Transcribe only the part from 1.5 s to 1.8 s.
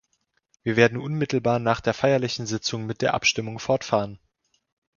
nach